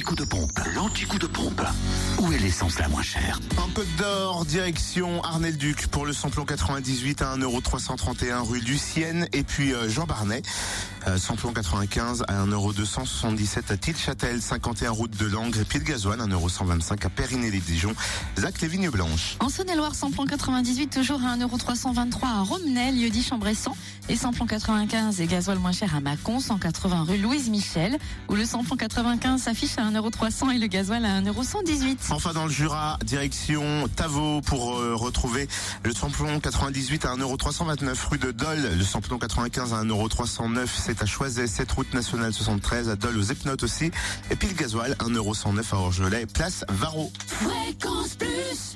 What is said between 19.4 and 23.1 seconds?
En Saône-et-Loire, samplon 98 toujours à 1,323€ à Romnel,